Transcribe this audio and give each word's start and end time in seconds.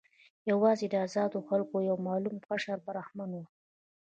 یوازې 0.51 0.85
د 0.89 0.95
آزادو 1.05 1.39
خلکو 1.49 1.75
یو 1.89 1.97
معلوم 2.07 2.35
قشر 2.47 2.77
برخمن 2.87 3.29
و. 3.35 3.43